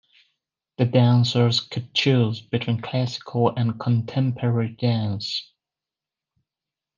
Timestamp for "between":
2.41-2.81